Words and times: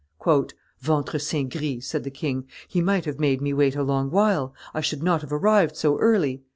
"Ventre 0.79 1.19
saint 1.19 1.53
gris," 1.53 1.85
said 1.85 2.03
the 2.03 2.09
king, 2.09 2.47
"he 2.67 2.81
might 2.81 3.05
have 3.05 3.19
made 3.19 3.39
me 3.39 3.53
wait 3.53 3.75
a 3.75 3.83
long 3.83 4.09
while; 4.09 4.51
I 4.73 4.81
should 4.81 5.03
not 5.03 5.21
have 5.21 5.31
arrived 5.31 5.75
so 5.75 5.99
early." 5.99 6.41